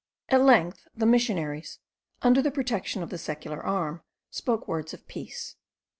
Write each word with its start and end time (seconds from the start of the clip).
At 0.29 0.41
length 0.41 0.87
the 0.95 1.05
missionaries, 1.05 1.77
under 2.23 2.41
the 2.41 2.49
protection 2.49 3.03
of 3.03 3.11
the 3.11 3.19
secular 3.19 3.63
arm, 3.63 4.01
spoke 4.31 4.67
words 4.67 4.95
of 4.95 5.07
peace. 5.07 5.57